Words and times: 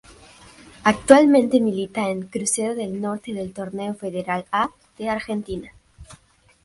Actualmente 0.83 1.59
milita 1.61 2.09
en 2.09 2.23
Crucero 2.23 2.73
del 2.73 2.99
Norte 3.01 3.35
del 3.35 3.53
Torneo 3.53 3.93
Federal 3.93 4.45
A 4.51 4.71
de 4.97 5.09
Argentina. 5.09 5.73